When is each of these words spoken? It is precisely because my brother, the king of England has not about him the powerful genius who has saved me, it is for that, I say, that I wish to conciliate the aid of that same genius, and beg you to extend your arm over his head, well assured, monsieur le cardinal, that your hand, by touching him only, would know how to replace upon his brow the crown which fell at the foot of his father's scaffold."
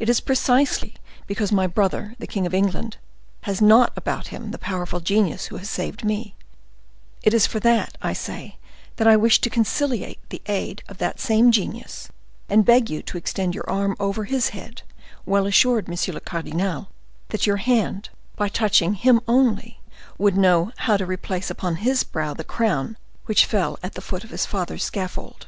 It 0.00 0.08
is 0.08 0.18
precisely 0.18 0.96
because 1.28 1.52
my 1.52 1.68
brother, 1.68 2.16
the 2.18 2.26
king 2.26 2.44
of 2.44 2.52
England 2.52 2.96
has 3.42 3.62
not 3.62 3.92
about 3.94 4.26
him 4.26 4.50
the 4.50 4.58
powerful 4.58 4.98
genius 4.98 5.44
who 5.46 5.58
has 5.58 5.70
saved 5.70 6.04
me, 6.04 6.34
it 7.22 7.32
is 7.32 7.46
for 7.46 7.60
that, 7.60 7.96
I 8.02 8.12
say, 8.12 8.56
that 8.96 9.06
I 9.06 9.16
wish 9.16 9.40
to 9.42 9.48
conciliate 9.48 10.28
the 10.30 10.42
aid 10.46 10.82
of 10.88 10.98
that 10.98 11.20
same 11.20 11.52
genius, 11.52 12.08
and 12.48 12.64
beg 12.64 12.90
you 12.90 13.00
to 13.02 13.16
extend 13.16 13.54
your 13.54 13.70
arm 13.70 13.94
over 14.00 14.24
his 14.24 14.48
head, 14.48 14.82
well 15.24 15.46
assured, 15.46 15.86
monsieur 15.86 16.14
le 16.14 16.20
cardinal, 16.20 16.88
that 17.28 17.46
your 17.46 17.58
hand, 17.58 18.08
by 18.34 18.48
touching 18.48 18.94
him 18.94 19.20
only, 19.28 19.80
would 20.18 20.36
know 20.36 20.72
how 20.78 20.96
to 20.96 21.06
replace 21.06 21.48
upon 21.48 21.76
his 21.76 22.02
brow 22.02 22.34
the 22.34 22.42
crown 22.42 22.96
which 23.26 23.46
fell 23.46 23.78
at 23.84 23.92
the 23.92 24.00
foot 24.02 24.24
of 24.24 24.30
his 24.30 24.44
father's 24.46 24.82
scaffold." 24.82 25.46